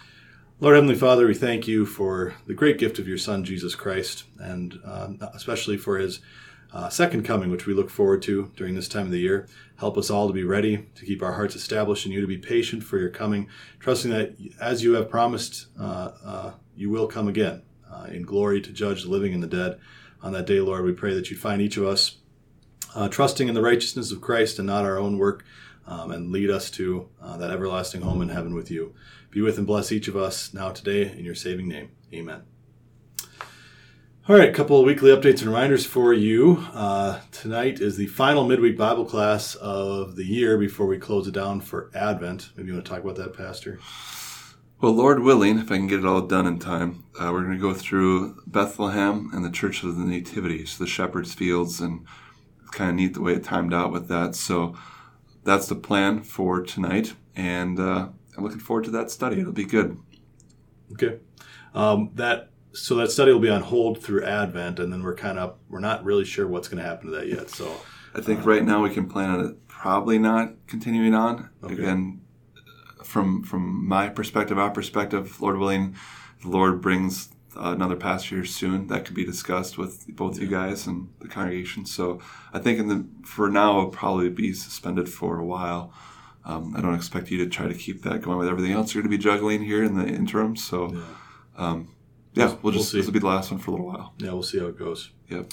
Lord 0.59 0.75
Heavenly 0.75 0.97
Father, 0.97 1.29
we 1.29 1.35
thank 1.35 1.69
you 1.69 1.87
for 1.87 2.35
the 2.49 2.55
great 2.55 2.77
gift 2.77 2.99
of 2.99 3.07
your 3.07 3.19
Son, 3.19 3.45
Jesus 3.45 3.77
Christ, 3.77 4.25
and 4.41 4.81
uh, 4.85 5.11
especially 5.33 5.77
for 5.77 5.99
his 5.99 6.19
uh, 6.73 6.89
second 6.89 7.25
coming, 7.25 7.53
which 7.53 7.67
we 7.67 7.73
look 7.73 7.89
forward 7.89 8.21
to 8.23 8.51
during 8.57 8.75
this 8.75 8.89
time 8.89 9.05
of 9.07 9.13
the 9.13 9.21
year. 9.21 9.47
Help 9.77 9.97
us 9.97 10.11
all 10.11 10.27
to 10.27 10.35
be 10.35 10.43
ready, 10.43 10.89
to 10.97 11.07
keep 11.07 11.23
our 11.23 11.35
hearts 11.35 11.55
established 11.55 12.05
in 12.05 12.11
you, 12.11 12.21
to 12.21 12.27
be 12.27 12.37
patient 12.37 12.83
for 12.83 12.99
your 12.99 13.11
coming, 13.11 13.49
trusting 13.79 14.11
that 14.11 14.35
as 14.61 14.83
you 14.83 14.95
have 14.95 15.09
promised, 15.09 15.67
uh, 15.79 16.11
uh 16.25 16.53
you 16.75 16.91
will 16.91 17.07
come 17.07 17.29
again 17.29 17.63
uh, 17.93 18.09
in 18.11 18.23
glory 18.23 18.61
to 18.61 18.73
judge 18.73 19.05
the 19.05 19.09
living 19.09 19.33
and 19.33 19.43
the 19.43 19.47
dead. 19.47 19.79
On 20.21 20.33
that 20.33 20.49
day, 20.49 20.59
Lord, 20.59 20.85
we 20.85 20.93
pray 20.93 21.15
that 21.15 21.31
you'd 21.31 21.39
find 21.39 21.63
each 21.63 21.77
of 21.77 21.87
us 21.87 22.17
uh, 22.97 23.09
trusting 23.09 23.47
in 23.47 23.55
the 23.55 23.63
righteousness 23.63 24.11
of 24.11 24.21
Christ 24.21 24.59
and 24.59 24.67
not 24.67 24.85
our 24.85 24.99
own 24.99 25.17
work 25.17 25.45
um, 25.91 26.13
and 26.13 26.31
lead 26.31 26.49
us 26.49 26.71
to 26.71 27.09
uh, 27.21 27.37
that 27.37 27.51
everlasting 27.51 28.01
home 28.01 28.23
in 28.23 28.31
heaven 28.31 28.55
with 28.55 28.71
you. 28.71 28.95
Be 29.31 29.43
with 29.43 29.59
and 29.59 29.67
bless 29.67 29.93
each 29.93 30.09
of 30.09 30.17
us 30.17 30.55
now 30.55 30.71
today 30.71 31.11
in 31.11 31.25
your 31.25 31.35
saving 31.35 31.69
name. 31.69 31.91
Amen. 32.15 32.43
All 34.29 34.37
right, 34.37 34.49
a 34.49 34.53
couple 34.53 34.79
of 34.79 34.87
weekly 34.87 35.11
updates 35.11 35.41
and 35.41 35.47
reminders 35.47 35.85
for 35.85 36.13
you. 36.13 36.65
Uh, 36.73 37.21
tonight 37.33 37.81
is 37.81 37.97
the 37.97 38.07
final 38.07 38.47
midweek 38.47 38.77
Bible 38.77 39.05
class 39.05 39.57
of 39.57 40.15
the 40.15 40.25
year 40.25 40.57
before 40.57 40.87
we 40.87 40.99
close 40.99 41.27
it 41.27 41.35
down 41.35 41.61
for 41.61 41.91
Advent. 41.95 42.51
Maybe 42.57 42.69
you 42.69 42.75
want 42.75 42.87
to 42.87 42.91
talk 42.91 43.03
about 43.03 43.17
that, 43.17 43.37
Pastor? 43.37 43.81
Well, 44.81 44.93
Lord 44.93 45.21
willing, 45.23 45.59
if 45.59 45.73
I 45.73 45.77
can 45.77 45.89
get 45.89 46.01
it 46.01 46.07
all 46.07 46.23
done 46.23 46.47
in 46.47 46.59
time, 46.61 47.05
uh, 47.19 47.31
we're 47.33 47.43
going 47.43 47.55
to 47.55 47.59
go 47.59 47.75
through 47.75 48.41
Bethlehem 48.47 49.31
and 49.33 49.45
the 49.45 49.51
Church 49.51 49.83
of 49.83 49.97
the 49.97 50.05
Nativity, 50.05 50.65
so 50.65 50.85
the 50.85 50.89
Shepherd's 50.89 51.35
Fields, 51.35 51.81
and 51.81 52.07
kind 52.71 52.91
of 52.91 52.97
neat 52.97 53.15
the 53.15 53.21
way 53.21 53.33
it 53.33 53.43
timed 53.43 53.75
out 53.75 53.91
with 53.91 54.07
that. 54.09 54.37
So 54.37 54.77
that's 55.45 55.67
the 55.67 55.75
plan 55.75 56.23
for 56.23 56.63
tonight, 56.63 57.15
and 57.35 57.79
uh, 57.79 58.09
I'm 58.37 58.45
looking 58.45 58.59
forward 58.59 58.85
to 58.85 58.91
that 58.93 59.11
study. 59.11 59.41
It'll 59.41 59.53
be 59.53 59.65
good. 59.65 59.99
Okay, 60.93 61.19
um, 61.75 62.11
that 62.15 62.51
so 62.73 62.95
that 62.97 63.11
study 63.11 63.33
will 63.33 63.41
be 63.41 63.49
on 63.49 63.63
hold 63.63 64.03
through 64.03 64.25
Advent, 64.25 64.79
and 64.79 64.93
then 64.93 65.03
we're 65.03 65.15
kind 65.15 65.39
of 65.39 65.57
we're 65.69 65.81
not 65.81 66.05
really 66.05 66.25
sure 66.25 66.47
what's 66.47 66.69
going 66.69 66.83
to 66.83 66.89
happen 66.89 67.11
to 67.11 67.17
that 67.17 67.29
yet. 67.29 67.51
So 67.51 67.81
I 68.15 68.21
think 68.21 68.41
uh, 68.41 68.45
right 68.45 68.65
now 68.65 68.83
we 68.83 68.91
can 68.91 69.09
plan 69.09 69.31
on 69.31 69.45
it 69.45 69.69
probably 69.69 70.19
not 70.19 70.55
continuing 70.67 71.15
on. 71.15 71.49
Okay. 71.65 71.75
Again, 71.75 72.21
from 73.05 73.43
from 73.43 73.87
my 73.87 74.09
perspective, 74.09 74.59
our 74.59 74.71
perspective, 74.71 75.41
Lord 75.41 75.59
willing, 75.59 75.97
the 76.43 76.49
Lord 76.49 76.81
brings 76.81 77.31
another 77.57 77.97
pastor 77.97 78.37
here 78.37 78.45
soon 78.45 78.87
that 78.89 79.05
could 79.05 79.15
be 79.15 79.25
discussed 79.25 79.79
with 79.79 80.07
both 80.09 80.37
yeah. 80.37 80.45
you 80.45 80.49
guys 80.49 80.87
and 80.87 81.09
the 81.21 81.29
congregation. 81.29 81.87
So 81.87 82.21
I 82.53 82.59
think 82.59 82.79
in 82.79 82.89
the 82.89 83.07
for 83.25 83.51
now 83.51 83.79
it'll 83.79 83.91
probably 83.91 84.29
be 84.29 84.53
suspended 84.53 85.09
for 85.09 85.39
a 85.39 85.45
while. 85.45 85.93
Um, 86.45 86.75
I 86.77 86.81
don't 86.81 86.95
expect 86.95 87.31
you 87.31 87.39
to 87.39 87.51
try 87.51 87.69
to 87.69 87.75
keep 87.75 88.03
that 88.03 88.23
going 88.23 88.39
with 88.39 88.49
everything 88.49 88.73
else 88.73 88.95
you're 88.95 89.03
going 89.03 89.11
to 89.11 89.17
be 89.17 89.23
juggling 89.23 89.63
here 89.63 89.85
in 89.85 89.97
the 89.97 90.07
interim. 90.07 90.57
So 90.57 90.93
yeah, 90.93 91.03
um, 91.57 91.95
yeah 92.35 92.47
we'll, 92.47 92.59
we'll 92.63 92.73
just 92.73 92.93
we'll 92.93 93.01
this 93.01 93.07
will 93.07 93.13
be 93.13 93.19
the 93.19 93.27
last 93.27 93.51
one 93.51 93.61
for 93.61 93.71
a 93.71 93.75
little 93.75 93.87
while. 93.87 94.15
Yeah, 94.19 94.33
we'll 94.33 94.43
see 94.43 94.59
how 94.59 94.67
it 94.67 94.79
goes. 94.79 95.11
Yep. 95.29 95.53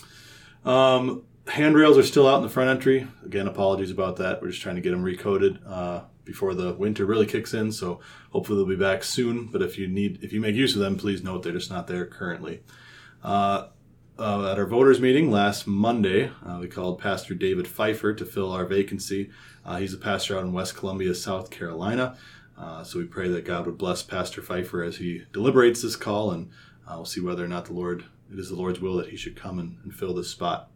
Um, 0.66 1.24
handrails 1.48 1.98
are 1.98 2.04
still 2.04 2.28
out 2.28 2.38
in 2.38 2.44
the 2.44 2.50
front 2.50 2.70
entry. 2.70 3.08
Again, 3.26 3.48
apologies 3.48 3.92
about 3.92 4.18
that. 4.18 4.42
We're 4.42 4.50
just 4.50 4.62
trying 4.62 4.76
to 4.76 4.82
get 4.82 4.92
them 4.92 5.04
recoded. 5.04 5.60
Uh, 5.66 6.02
before 6.28 6.54
the 6.54 6.74
winter 6.74 7.06
really 7.06 7.26
kicks 7.26 7.54
in. 7.54 7.72
So 7.72 8.00
hopefully 8.32 8.58
they'll 8.58 8.68
be 8.68 8.76
back 8.76 9.04
soon. 9.04 9.48
But 9.48 9.64
if 9.64 9.78
you 9.78 9.88
need, 9.88 10.20
if 10.22 10.32
you 10.32 10.40
make 10.40 10.56
use 10.56 10.76
of 10.76 10.82
them, 10.82 10.98
please 10.98 11.24
note 11.24 11.42
they're 11.42 11.54
just 11.54 11.72
not 11.72 11.88
there 11.88 12.06
currently. 12.06 12.62
Uh, 13.24 13.70
uh, 14.20 14.52
at 14.52 14.60
our 14.60 14.66
voters 14.66 15.00
meeting 15.00 15.32
last 15.32 15.68
Monday, 15.68 16.32
uh, 16.46 16.58
we 16.60 16.68
called 16.68 17.00
Pastor 17.00 17.34
David 17.34 17.68
Pfeiffer 17.68 18.14
to 18.14 18.26
fill 18.26 18.52
our 18.52 18.66
vacancy. 18.66 19.30
Uh, 19.66 19.78
he's 19.78 19.94
a 19.94 19.98
pastor 19.98 20.38
out 20.38 20.44
in 20.44 20.54
West 20.54 20.76
Columbia, 20.76 21.14
South 21.16 21.50
Carolina. 21.50 22.18
Uh, 22.58 22.84
so 22.84 22.98
we 22.98 23.06
pray 23.06 23.28
that 23.28 23.46
God 23.46 23.66
would 23.66 23.78
bless 23.78 24.02
Pastor 24.02 24.42
Pfeiffer 24.42 24.84
as 24.84 24.98
he 24.98 25.24
deliberates 25.32 25.82
this 25.82 25.96
call 25.96 26.32
and 26.32 26.50
uh, 26.88 26.94
we'll 26.96 27.06
see 27.06 27.22
whether 27.22 27.44
or 27.44 27.48
not 27.48 27.66
the 27.66 27.74
Lord 27.74 28.06
it 28.32 28.40
is 28.40 28.50
the 28.50 28.56
Lord's 28.56 28.82
will 28.82 28.98
that 28.98 29.10
he 29.10 29.16
should 29.16 29.36
come 29.36 29.60
and, 29.60 29.78
and 29.84 29.94
fill 29.94 30.14
this 30.14 30.30
spot. 30.30 30.70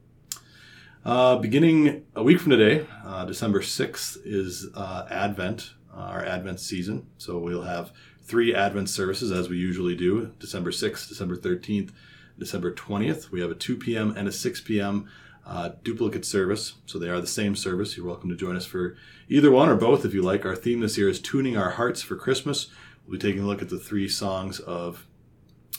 Uh, 1.03 1.35
beginning 1.37 2.05
a 2.15 2.21
week 2.21 2.39
from 2.39 2.51
today, 2.51 2.85
uh, 3.03 3.25
December 3.25 3.59
6th, 3.59 4.19
is 4.23 4.67
uh, 4.75 5.07
Advent, 5.09 5.73
uh, 5.91 5.99
our 5.99 6.23
Advent 6.23 6.59
season. 6.59 7.07
So 7.17 7.39
we'll 7.39 7.63
have 7.63 7.91
three 8.21 8.53
Advent 8.53 8.87
services 8.87 9.31
as 9.31 9.49
we 9.49 9.57
usually 9.57 9.95
do 9.95 10.31
December 10.37 10.69
6th, 10.69 11.09
December 11.09 11.35
13th, 11.35 11.89
December 12.37 12.71
20th. 12.71 13.31
We 13.31 13.41
have 13.41 13.49
a 13.49 13.55
2 13.55 13.77
p.m. 13.77 14.15
and 14.15 14.27
a 14.27 14.31
6 14.31 14.61
p.m. 14.61 15.09
Uh, 15.43 15.71
duplicate 15.83 16.23
service. 16.23 16.75
So 16.85 16.99
they 16.99 17.09
are 17.09 17.19
the 17.19 17.25
same 17.25 17.55
service. 17.55 17.97
You're 17.97 18.05
welcome 18.05 18.29
to 18.29 18.35
join 18.35 18.55
us 18.55 18.67
for 18.67 18.95
either 19.27 19.49
one 19.49 19.69
or 19.69 19.75
both 19.75 20.05
if 20.05 20.13
you 20.13 20.21
like. 20.21 20.45
Our 20.45 20.55
theme 20.55 20.81
this 20.81 20.99
year 20.99 21.09
is 21.09 21.19
Tuning 21.19 21.57
Our 21.57 21.71
Hearts 21.71 22.03
for 22.03 22.15
Christmas. 22.15 22.67
We'll 23.07 23.17
be 23.17 23.27
taking 23.27 23.41
a 23.41 23.47
look 23.47 23.63
at 23.63 23.69
the 23.69 23.79
three 23.79 24.07
songs 24.07 24.59
of 24.59 25.07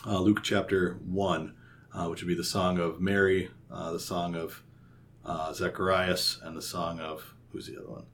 uh, 0.04 0.18
Luke 0.18 0.42
chapter 0.42 0.98
1, 1.06 1.54
uh, 1.94 2.08
which 2.08 2.22
would 2.22 2.28
be 2.28 2.34
the 2.34 2.42
song 2.42 2.80
of 2.80 3.00
Mary, 3.00 3.50
the 3.70 4.00
song 4.00 4.34
of 4.34 4.64
uh, 5.24 5.52
Zacharias, 5.52 6.40
and 6.42 6.56
the 6.56 6.62
song 6.62 7.00
of 7.00 7.34
who's 7.50 7.66
the 7.66 7.78
other 7.78 7.88
one? 7.90 8.04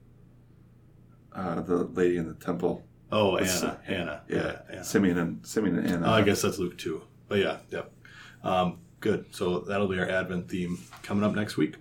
Uh, 1.33 1.61
the 1.63 1.85
lady 1.85 2.17
in 2.17 2.27
the 2.27 2.35
temple. 2.35 2.85
Oh, 3.11 3.33
That's- 3.37 3.63
Anna. 3.63 3.79
Anna. 3.87 4.23
Yeah, 4.29 4.37
Yeah. 4.37 4.61
Anna. 4.71 4.85
Simeon 4.85 5.19
and 5.19 5.47
Simeon 5.47 5.79
and 5.79 5.87
Anna. 5.89 6.07
Oh, 6.09 6.13
I 6.13 6.23
guess 6.23 6.43
that's 6.43 6.59
Luke 6.59 6.77
2. 6.77 7.01
But 7.29 7.39
yeah, 7.39 7.59
yep. 7.71 7.93
Um, 8.43 8.79
good. 9.01 9.27
So 9.31 9.61
that'll 9.61 9.89
be 9.89 9.99
our 9.99 10.09
Advent 10.09 10.49
theme 10.49 10.79
coming 11.03 11.25
up 11.25 11.35
next 11.35 11.57
week. 11.57 11.77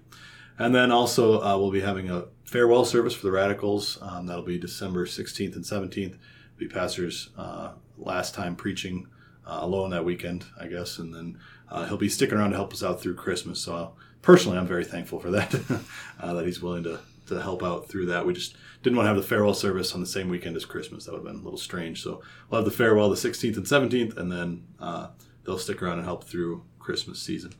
And 0.59 0.73
then 0.73 0.91
also, 0.91 1.41
uh, 1.41 1.57
we'll 1.57 1.71
be 1.71 1.81
having 1.81 2.09
a 2.09 2.25
farewell 2.45 2.85
service 2.85 3.13
for 3.13 3.27
the 3.27 3.31
Radichels. 3.33 4.01
Um, 4.01 4.25
that'll 4.25 4.43
be 4.43 4.57
December 4.57 5.05
16th 5.05 5.55
and 5.55 5.63
17th. 5.63 6.17
Be 6.57 6.67
Pastor's 6.67 7.29
uh, 7.37 7.73
last 7.97 8.33
time 8.33 8.55
preaching 8.55 9.07
uh, 9.45 9.59
alone 9.61 9.91
that 9.91 10.03
weekend, 10.05 10.45
I 10.59 10.67
guess. 10.67 10.97
And 10.97 11.13
then 11.13 11.37
uh, 11.69 11.85
he'll 11.87 11.97
be 11.97 12.09
sticking 12.09 12.37
around 12.37 12.51
to 12.51 12.55
help 12.55 12.73
us 12.73 12.83
out 12.83 12.99
through 13.01 13.15
Christmas. 13.15 13.59
So 13.59 13.93
personally, 14.21 14.57
I'm 14.57 14.67
very 14.67 14.85
thankful 14.85 15.19
for 15.19 15.31
that, 15.31 15.53
uh, 16.19 16.33
that 16.33 16.45
he's 16.45 16.61
willing 16.61 16.83
to, 16.83 16.99
to 17.27 17.41
help 17.41 17.63
out 17.63 17.89
through 17.89 18.07
that. 18.07 18.25
We 18.25 18.33
just 18.33 18.55
didn't 18.83 18.97
want 18.97 19.05
to 19.05 19.13
have 19.13 19.17
the 19.17 19.27
farewell 19.27 19.53
service 19.53 19.93
on 19.93 20.01
the 20.01 20.07
same 20.07 20.29
weekend 20.29 20.55
as 20.55 20.65
Christmas. 20.65 21.05
That 21.05 21.13
would 21.13 21.19
have 21.19 21.27
been 21.27 21.41
a 21.41 21.43
little 21.43 21.57
strange. 21.57 22.03
So 22.03 22.21
we'll 22.49 22.61
have 22.61 22.69
the 22.69 22.75
farewell 22.75 23.09
the 23.09 23.15
16th 23.15 23.57
and 23.57 23.65
17th, 23.65 24.17
and 24.17 24.31
then 24.31 24.63
uh, 24.79 25.07
they'll 25.43 25.57
stick 25.57 25.81
around 25.81 25.97
and 25.99 26.05
help 26.05 26.23
through 26.23 26.63
Christmas 26.79 27.21
season. 27.21 27.53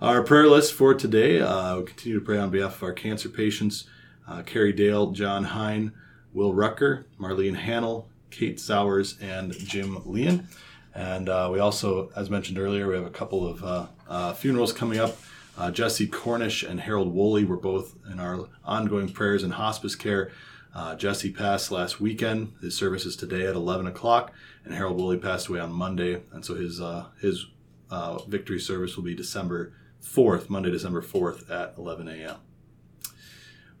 Our 0.00 0.22
prayer 0.22 0.46
list 0.46 0.74
for 0.74 0.94
today, 0.94 1.40
uh, 1.40 1.78
we 1.78 1.84
continue 1.84 2.20
to 2.20 2.24
pray 2.24 2.38
on 2.38 2.50
behalf 2.50 2.76
of 2.76 2.82
our 2.84 2.92
cancer 2.92 3.28
patients, 3.28 3.84
uh, 4.28 4.42
Carrie 4.42 4.72
Dahle, 4.72 5.12
John 5.12 5.42
Hein, 5.42 5.92
Will 6.32 6.54
Roettger, 6.54 7.06
Marlene 7.18 7.56
Hanel, 7.56 8.04
Kate 8.30 8.60
Sauers, 8.60 9.18
and 9.20 9.52
Jim 9.52 10.00
Lien. 10.06 10.46
And 10.94 11.28
uh, 11.28 11.48
we 11.52 11.58
also, 11.58 12.10
as 12.14 12.30
mentioned 12.30 12.58
earlier, 12.58 12.86
we 12.86 12.94
have 12.94 13.06
a 13.06 13.10
couple 13.10 13.46
of 13.46 13.64
uh, 13.64 13.86
uh, 14.08 14.32
funerals 14.34 14.72
coming 14.72 14.98
up. 14.98 15.16
Uh, 15.58 15.72
Jesse 15.72 16.06
Cornish 16.06 16.62
and 16.62 16.80
Harold 16.80 17.12
Wolle 17.12 17.44
were 17.44 17.56
both 17.56 17.96
in 18.10 18.20
our 18.20 18.48
ongoing 18.64 19.08
prayers 19.08 19.42
and 19.42 19.54
hospice 19.54 19.96
care. 19.96 20.30
Uh, 20.72 20.94
Jesse 20.94 21.32
passed 21.32 21.72
last 21.72 22.00
weekend. 22.00 22.52
His 22.60 22.76
service 22.76 23.04
is 23.04 23.16
today 23.16 23.44
at 23.44 23.56
11 23.56 23.88
o'clock, 23.88 24.32
and 24.64 24.72
Harold 24.72 24.98
Wolle 24.98 25.20
passed 25.20 25.48
away 25.48 25.58
on 25.58 25.72
Monday. 25.72 26.22
And 26.32 26.44
so 26.44 26.54
his 26.54 26.80
uh, 26.80 27.06
his 27.20 27.46
uh, 27.90 28.18
victory 28.28 28.60
service 28.60 28.96
will 28.96 29.02
be 29.02 29.16
December 29.16 29.72
4th, 30.00 30.48
Monday, 30.48 30.70
December 30.70 31.02
4th 31.02 31.50
at 31.50 31.74
11 31.76 32.06
a.m. 32.06 32.36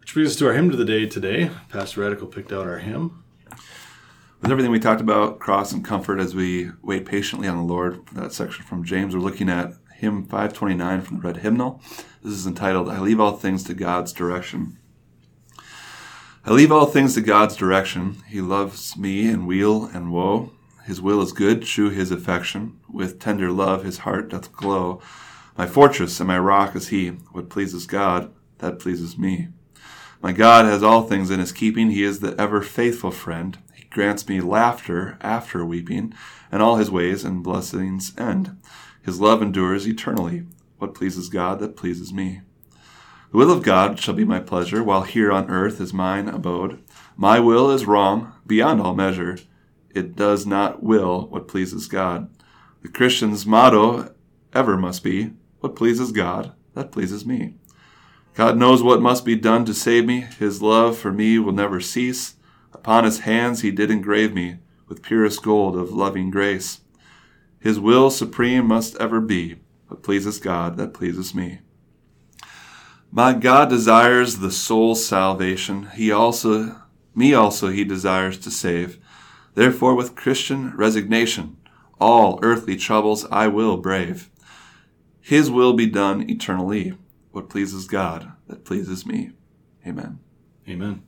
Which 0.00 0.14
brings 0.14 0.30
us 0.30 0.36
to 0.36 0.48
our 0.48 0.54
hymn 0.54 0.70
of 0.70 0.78
the 0.78 0.84
day 0.84 1.06
today. 1.06 1.50
Pastor 1.68 2.00
Radichel 2.00 2.32
picked 2.32 2.52
out 2.52 2.66
our 2.66 2.78
hymn. 2.78 3.22
With 4.40 4.50
everything 4.50 4.72
we 4.72 4.80
talked 4.80 5.00
about, 5.00 5.38
cross 5.38 5.72
and 5.72 5.84
comfort 5.84 6.18
as 6.18 6.34
we 6.34 6.70
wait 6.82 7.06
patiently 7.06 7.46
on 7.46 7.56
the 7.56 7.62
Lord, 7.62 8.04
that 8.12 8.32
section 8.32 8.64
from 8.64 8.84
James, 8.84 9.14
we're 9.14 9.20
looking 9.20 9.48
at 9.48 9.74
hymn 9.98 10.22
529 10.22 11.00
from 11.00 11.16
the 11.16 11.22
Red 11.22 11.38
Hymnal. 11.38 11.82
This 12.22 12.34
is 12.34 12.46
entitled, 12.46 12.88
I 12.88 13.00
Leave 13.00 13.18
All 13.18 13.32
Things 13.32 13.64
to 13.64 13.74
God's 13.74 14.12
Direction. 14.12 14.78
I 16.44 16.52
leave 16.52 16.70
all 16.70 16.86
things 16.86 17.14
to 17.14 17.20
God's 17.20 17.56
direction. 17.56 18.22
He 18.28 18.40
loves 18.40 18.96
me 18.96 19.28
in 19.28 19.44
weal 19.44 19.86
and 19.86 20.12
woe. 20.12 20.52
His 20.86 21.00
will 21.00 21.20
is 21.20 21.32
good, 21.32 21.62
true 21.62 21.90
his 21.90 22.12
affection. 22.12 22.78
With 22.88 23.18
tender 23.18 23.50
love 23.50 23.82
his 23.82 23.98
heart 23.98 24.28
doth 24.30 24.52
glow. 24.52 25.02
My 25.56 25.66
fortress 25.66 26.20
and 26.20 26.28
my 26.28 26.38
rock 26.38 26.76
is 26.76 26.88
he. 26.88 27.08
What 27.32 27.50
pleases 27.50 27.84
God, 27.84 28.32
that 28.58 28.78
pleases 28.78 29.18
me. 29.18 29.48
My 30.22 30.30
God 30.30 30.64
has 30.64 30.82
all 30.82 31.02
things 31.02 31.30
in 31.30 31.40
his 31.40 31.50
keeping. 31.50 31.90
He 31.90 32.04
is 32.04 32.20
the 32.20 32.40
ever 32.40 32.62
faithful 32.62 33.10
friend. 33.10 33.58
He 33.74 33.84
grants 33.86 34.28
me 34.28 34.40
laughter 34.40 35.18
after 35.20 35.64
weeping, 35.64 36.14
and 36.52 36.62
all 36.62 36.76
his 36.76 36.90
ways 36.90 37.24
and 37.24 37.42
blessings 37.42 38.12
end. 38.16 38.56
His 39.02 39.20
love 39.20 39.42
endures 39.42 39.86
eternally. 39.86 40.44
What 40.78 40.94
pleases 40.94 41.28
God, 41.28 41.58
that 41.60 41.76
pleases 41.76 42.12
me. 42.12 42.42
The 43.30 43.38
will 43.38 43.50
of 43.50 43.62
God 43.62 43.98
shall 43.98 44.14
be 44.14 44.24
my 44.24 44.40
pleasure, 44.40 44.82
while 44.82 45.02
here 45.02 45.30
on 45.30 45.50
earth 45.50 45.80
is 45.80 45.92
mine 45.92 46.28
abode. 46.28 46.82
My 47.16 47.40
will 47.40 47.70
is 47.70 47.84
wrong, 47.84 48.32
beyond 48.46 48.80
all 48.80 48.94
measure. 48.94 49.38
It 49.90 50.16
does 50.16 50.46
not 50.46 50.82
will 50.82 51.26
what 51.26 51.48
pleases 51.48 51.88
God. 51.88 52.30
The 52.82 52.88
Christian's 52.88 53.44
motto 53.44 54.14
ever 54.54 54.76
must 54.76 55.02
be, 55.02 55.32
What 55.60 55.76
pleases 55.76 56.12
God, 56.12 56.52
that 56.74 56.92
pleases 56.92 57.26
me. 57.26 57.54
God 58.34 58.56
knows 58.56 58.84
what 58.84 59.02
must 59.02 59.24
be 59.24 59.34
done 59.34 59.64
to 59.64 59.74
save 59.74 60.06
me. 60.06 60.20
His 60.38 60.62
love 60.62 60.96
for 60.96 61.12
me 61.12 61.40
will 61.40 61.52
never 61.52 61.80
cease. 61.80 62.36
Upon 62.72 63.02
his 63.02 63.20
hands 63.20 63.62
he 63.62 63.72
did 63.72 63.90
engrave 63.90 64.32
me 64.32 64.58
with 64.86 65.02
purest 65.02 65.42
gold 65.42 65.76
of 65.76 65.92
loving 65.92 66.30
grace. 66.30 66.82
His 67.60 67.80
will 67.80 68.10
supreme 68.10 68.66
must 68.66 68.96
ever 68.96 69.20
be. 69.20 69.56
What 69.88 70.02
pleases 70.02 70.38
God, 70.38 70.76
that 70.76 70.94
pleases 70.94 71.34
me. 71.34 71.60
My 73.10 73.32
God 73.32 73.70
desires 73.70 74.38
the 74.38 74.50
soul's 74.50 75.04
salvation. 75.04 75.88
He 75.94 76.12
also, 76.12 76.82
me 77.14 77.32
also, 77.32 77.68
he 77.68 77.84
desires 77.84 78.38
to 78.38 78.50
save. 78.50 78.98
Therefore, 79.54 79.94
with 79.94 80.14
Christian 80.14 80.76
resignation, 80.76 81.56
all 82.00 82.38
earthly 82.42 82.76
troubles 82.76 83.24
I 83.30 83.48
will 83.48 83.78
brave. 83.78 84.30
His 85.20 85.50
will 85.50 85.72
be 85.72 85.86
done 85.86 86.28
eternally. 86.28 86.96
What 87.32 87.48
pleases 87.48 87.86
God, 87.86 88.32
that 88.46 88.64
pleases 88.64 89.06
me. 89.06 89.32
Amen. 89.86 90.20
Amen. 90.68 91.07